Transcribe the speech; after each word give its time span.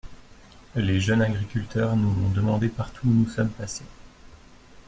Les 0.75 0.99
jeunes 0.99 1.21
agriculteurs 1.21 1.95
nous 1.95 2.09
l’ont 2.15 2.29
demandé 2.31 2.69
partout 2.69 3.07
où 3.07 3.13
nous 3.13 3.27
sommes 3.27 3.51
passés. 3.51 3.85